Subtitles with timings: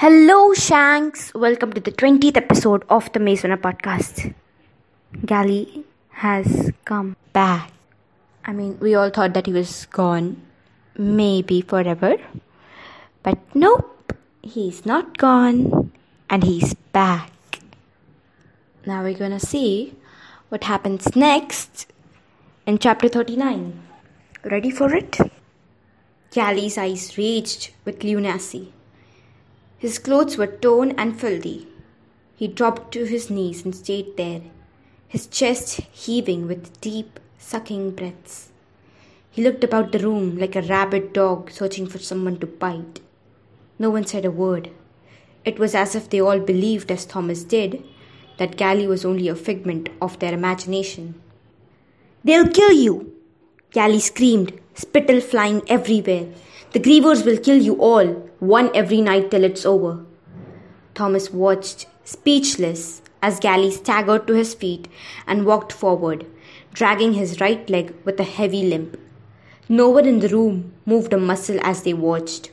[0.00, 1.34] Hello, Shanks.
[1.34, 4.32] Welcome to the 20th episode of the Runner podcast.
[5.26, 7.72] Gally has come back.
[8.44, 10.40] I mean, we all thought that he was gone,
[10.96, 12.14] maybe forever.
[13.24, 15.90] But nope, he's not gone,
[16.30, 17.32] and he's back.
[18.86, 19.96] Now we're gonna see
[20.48, 21.90] what happens next
[22.68, 23.82] in chapter 39.
[24.44, 25.18] Ready for it?
[26.30, 28.74] Gally's eyes raged with lunacy.
[29.78, 31.68] His clothes were torn and filthy.
[32.34, 34.42] He dropped to his knees and stayed there,
[35.06, 38.50] his chest heaving with deep, sucking breaths.
[39.30, 43.00] He looked about the room like a rabid dog searching for someone to bite.
[43.78, 44.70] No one said a word.
[45.44, 47.84] It was as if they all believed, as Thomas did,
[48.38, 51.14] that Gally was only a figment of their imagination.
[52.24, 53.14] They'll kill you!
[53.70, 56.26] Gally screamed, spittle flying everywhere.
[56.72, 58.06] The grievers will kill you all,
[58.40, 60.04] one every night till it's over.
[60.94, 64.86] Thomas watched, speechless, as Gally staggered to his feet
[65.26, 66.26] and walked forward,
[66.74, 69.00] dragging his right leg with a heavy limp.
[69.68, 72.50] No one in the room moved a muscle as they watched,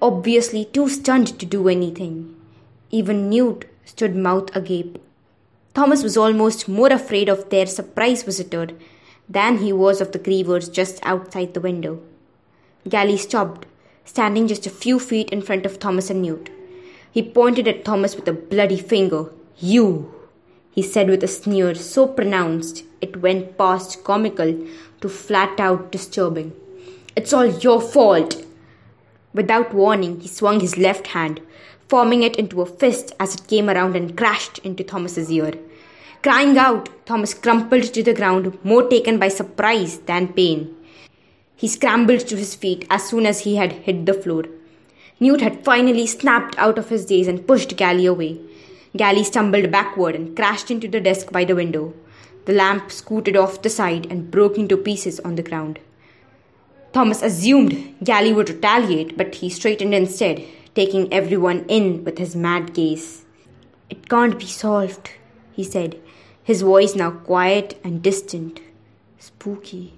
[0.00, 2.36] obviously too stunned to do anything.
[2.90, 5.02] Even Newt stood mouth agape.
[5.74, 8.68] Thomas was almost more afraid of their surprise visitor
[9.28, 12.00] than he was of the grievers just outside the window.
[12.88, 13.66] Gally stopped,
[14.04, 16.50] standing just a few feet in front of Thomas and Newt.
[17.10, 19.30] He pointed at Thomas with a bloody finger.
[19.58, 20.14] You,
[20.70, 24.56] he said with a sneer so pronounced it went past comical
[25.00, 26.52] to flat out disturbing.
[27.16, 28.44] It's all your fault.
[29.34, 31.40] Without warning, he swung his left hand,
[31.88, 35.52] forming it into a fist as it came around and crashed into Thomas's ear.
[36.22, 40.74] Crying out, Thomas crumpled to the ground, more taken by surprise than pain.
[41.58, 44.44] He scrambled to his feet as soon as he had hit the floor.
[45.18, 48.40] Newt had finally snapped out of his daze and pushed Gally away.
[48.96, 51.94] Gally stumbled backward and crashed into the desk by the window.
[52.44, 55.80] The lamp scooted off the side and broke into pieces on the ground.
[56.92, 60.44] Thomas assumed Gally would retaliate, but he straightened instead,
[60.76, 63.24] taking everyone in with his mad gaze.
[63.90, 65.10] It can't be solved,
[65.52, 65.98] he said,
[66.44, 68.60] his voice now quiet and distant.
[69.18, 69.97] Spooky.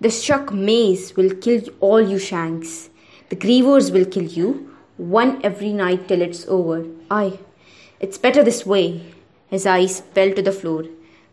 [0.00, 2.90] The shuck maze will kill all you shanks.
[3.28, 6.86] The grievers will kill you, one every night till it's over.
[7.10, 7.38] Aye,
[8.00, 9.02] it's better this way.
[9.48, 10.84] His eyes fell to the floor.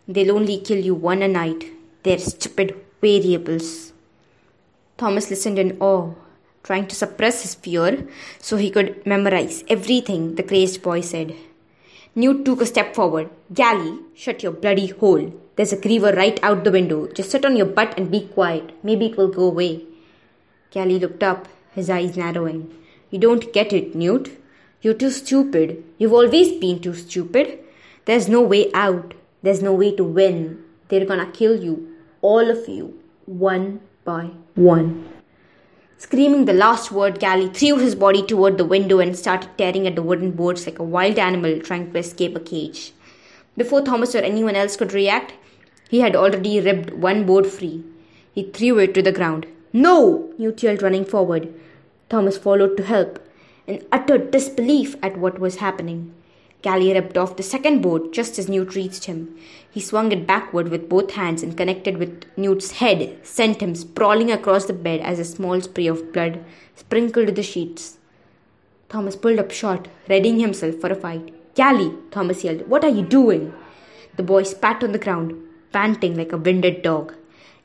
[0.08, 1.66] They'll only kill you one a night.
[2.04, 3.94] They're stupid variables.
[4.98, 6.14] Thomas listened in awe,
[6.64, 8.08] trying to suppress his fear
[8.40, 11.36] so he could memorize everything the crazed boy said.
[12.16, 13.30] Newt took a step forward.
[13.54, 15.34] Gally, shut your bloody hole.
[15.60, 17.08] There's a griever right out the window.
[17.08, 18.72] Just sit on your butt and be quiet.
[18.82, 19.84] Maybe it will go away.
[20.72, 22.74] Gally looked up, his eyes narrowing.
[23.10, 24.30] You don't get it, Newt.
[24.82, 25.84] You're too stupid.
[25.98, 27.60] You've always been too stupid.
[28.06, 29.14] There's no way out.
[29.44, 30.64] There's no way to win.
[30.88, 31.94] They're gonna kill you.
[32.22, 32.98] All of you.
[33.26, 35.10] One by one.
[35.98, 39.98] Screaming the last word, Gally threw his body toward the window and started tearing at
[39.98, 42.94] the wooden boards like a wild animal trying to escape a cage.
[43.58, 45.34] Before Thomas or anyone else could react,
[45.90, 47.84] he had already ripped one board free.
[48.34, 49.48] He threw it to the ground.
[49.74, 50.32] No!
[50.38, 51.52] Newt yelled, running forward.
[52.10, 53.20] Thomas followed to help,
[53.68, 56.14] in utter disbelief at what was happening.
[56.62, 59.36] Gally ripped off the second board just as Newt reached him.
[59.72, 64.32] He swung it backward with both hands and connected with Newt's head, sent him sprawling
[64.32, 66.44] across the bed as a small spray of blood
[66.76, 67.98] sprinkled the sheets.
[68.90, 71.34] Thomas pulled up short, readying himself for a fight.
[71.56, 73.54] Gally, Thomas yelled, what are you doing?
[74.18, 75.42] The boy spat on the ground,
[75.72, 77.16] panting like a winded dog.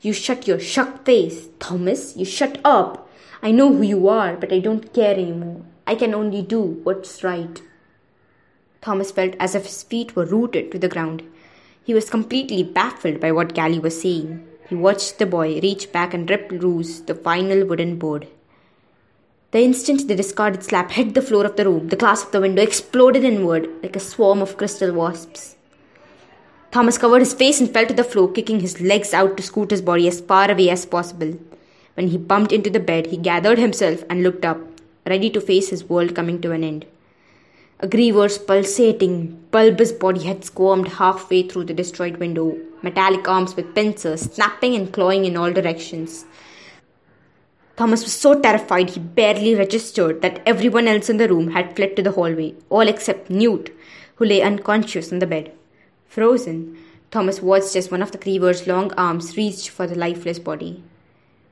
[0.01, 2.15] You shut your shuck face, Thomas.
[2.15, 3.09] You shut up.
[3.41, 5.61] I know who you are, but I don't care anymore.
[5.87, 7.61] I can only do what's right.
[8.81, 11.23] Thomas felt as if his feet were rooted to the ground.
[11.83, 14.47] He was completely baffled by what Gally was saying.
[14.69, 18.27] He watched the boy reach back and rip loose the final wooden board.
[19.51, 22.41] The instant the discarded slab hit the floor of the room, the glass of the
[22.41, 25.54] window exploded inward like a swarm of crystal wasps.
[26.75, 29.71] Thomas covered his face and fell to the floor, kicking his legs out to scoot
[29.71, 31.39] his body as far away as possible.
[31.93, 34.57] When he bumped into the bed, he gathered himself and looked up,
[35.05, 36.85] ready to face his world coming to an end.
[37.79, 43.73] A griever's pulsating, bulbous body had squirmed halfway through the destroyed window, metallic arms with
[43.73, 46.25] pincers snapping and clawing in all directions.
[47.77, 51.95] Thomas was so terrified he barely registered that everyone else in the room had fled
[51.95, 53.73] to the hallway, all except Newt,
[54.15, 55.53] who lay unconscious on the bed.
[56.07, 56.77] Frozen,
[57.11, 60.83] Thomas watched as one of the griever's long arms reached for the lifeless body.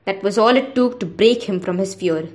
[0.05, 2.29] That was all it took to break him from his fear.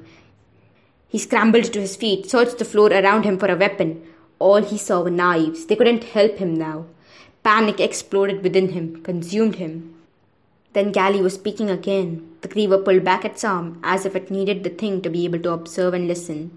[1.08, 4.02] He scrambled to his feet, searched the floor around him for a weapon.
[4.38, 5.66] All he saw were knives.
[5.66, 6.86] They couldn't help him now.
[7.42, 9.94] Panic exploded within him, consumed him.
[10.74, 12.36] Then Gally was speaking again.
[12.42, 15.40] The Griever pulled back its arm as if it needed the thing to be able
[15.40, 16.56] to observe and listen.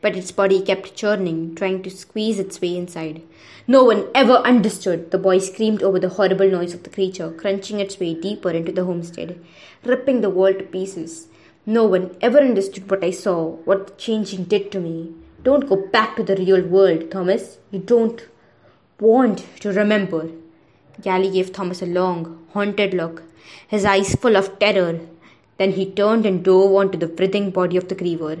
[0.00, 3.22] But its body kept churning, trying to squeeze its way inside.
[3.66, 7.80] No one ever understood, the boy screamed over the horrible noise of the creature, crunching
[7.80, 9.38] its way deeper into the homestead,
[9.84, 11.26] ripping the wall to pieces.
[11.66, 15.12] No one ever understood what I saw, what the changing did to me.
[15.42, 17.58] Don't go back to the real world, Thomas.
[17.70, 18.26] You don't
[18.98, 20.30] want to remember.
[21.02, 23.22] Gally gave Thomas a long, haunted look,
[23.68, 25.00] his eyes full of terror.
[25.58, 28.40] Then he turned and dove onto the writhing body of the griever.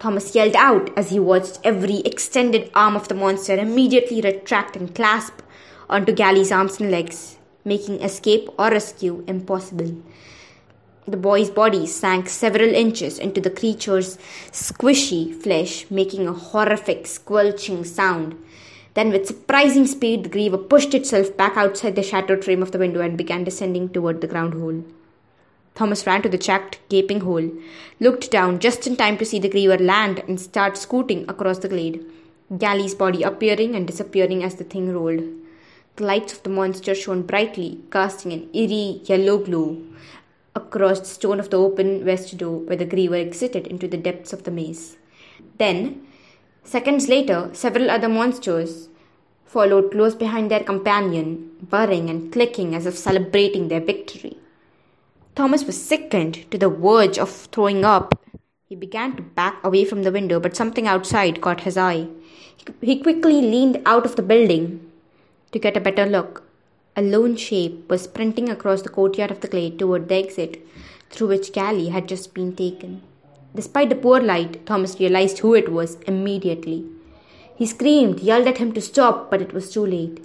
[0.00, 4.94] Thomas yelled out as he watched every extended arm of the monster immediately retract and
[4.94, 5.42] clasp
[5.90, 7.36] onto Gally's arms and legs,
[7.66, 10.02] making escape or rescue impossible.
[11.06, 14.16] The boy's body sank several inches into the creature's
[14.50, 18.42] squishy flesh, making a horrific squelching sound.
[18.94, 22.78] Then, with surprising speed, the griever pushed itself back outside the shattered frame of the
[22.78, 24.82] window and began descending toward the ground hole.
[25.74, 27.50] Thomas ran to the checked, gaping hole,
[28.00, 31.68] looked down just in time to see the griever land and start scooting across the
[31.68, 32.04] glade,
[32.58, 35.22] Gally's body appearing and disappearing as the thing rolled.
[35.96, 39.82] The lights of the monster shone brightly, casting an eerie yellow glow
[40.54, 44.32] across the stone of the open west door where the griever exited into the depths
[44.32, 44.96] of the maze.
[45.58, 46.06] Then,
[46.64, 48.88] seconds later, several other monsters
[49.44, 54.39] followed close behind their companion, burring and clicking as if celebrating their victory.
[55.40, 58.14] Thomas was sickened to the verge of throwing up.
[58.68, 62.08] He began to back away from the window, but something outside caught his eye.
[62.82, 64.86] He quickly leaned out of the building
[65.52, 66.42] to get a better look.
[66.94, 70.60] A lone shape was sprinting across the courtyard of the glade toward the exit
[71.08, 73.00] through which Gally had just been taken.
[73.54, 76.84] Despite the poor light, Thomas realized who it was immediately.
[77.56, 80.22] He screamed, yelled at him to stop, but it was too late.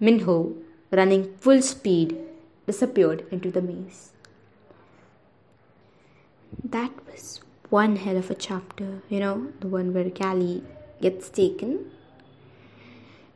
[0.00, 0.54] Minho,
[0.90, 2.16] running full speed,
[2.66, 4.13] disappeared into the maze
[6.62, 7.40] that was
[7.70, 10.62] one hell of a chapter, you know, the one where Gally
[11.00, 11.90] gets taken.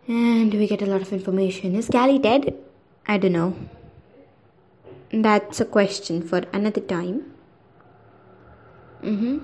[0.06, 1.74] And we get a lot of information.
[1.74, 2.54] Is Gally dead?
[3.06, 3.56] I don't know.
[5.10, 7.32] That's a question for another time.
[9.02, 9.38] Mm-hmm.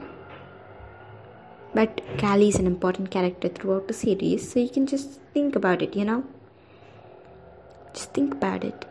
[1.74, 5.82] But Gally is an important character throughout the series, so you can just think about
[5.82, 6.24] it, you know?
[7.92, 8.84] Just think about it.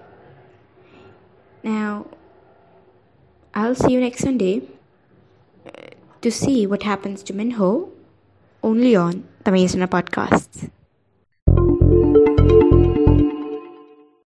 [1.64, 2.08] Now,
[3.56, 4.62] I'll see you next Sunday
[6.22, 7.90] to see what happens to Minho
[8.64, 10.72] only on the Maze Runner podcast.